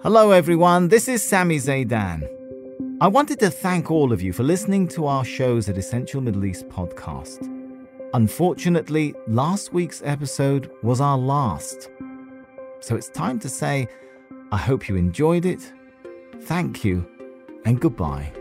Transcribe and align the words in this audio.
Hello, 0.00 0.30
everyone. 0.30 0.86
This 0.86 1.08
is 1.08 1.24
Sami 1.24 1.56
Zeidan. 1.56 2.22
I 3.00 3.08
wanted 3.08 3.40
to 3.40 3.50
thank 3.50 3.90
all 3.90 4.12
of 4.12 4.22
you 4.22 4.32
for 4.32 4.44
listening 4.44 4.86
to 4.88 5.06
our 5.06 5.24
shows 5.24 5.68
at 5.68 5.76
Essential 5.76 6.20
Middle 6.20 6.44
East 6.44 6.68
podcast. 6.68 7.42
Unfortunately, 8.14 9.12
last 9.26 9.72
week's 9.72 10.00
episode 10.04 10.70
was 10.84 11.00
our 11.00 11.18
last. 11.18 11.90
So 12.78 12.94
it's 12.94 13.08
time 13.08 13.40
to 13.40 13.48
say, 13.48 13.88
I 14.52 14.56
hope 14.56 14.88
you 14.88 14.94
enjoyed 14.94 15.44
it. 15.44 15.72
Thank 16.42 16.84
you, 16.84 17.04
and 17.64 17.80
goodbye. 17.80 18.32